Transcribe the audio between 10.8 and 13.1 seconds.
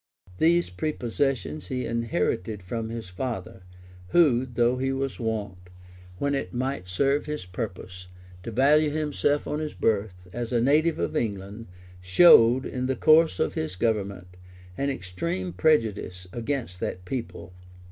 of England,[] showed, in the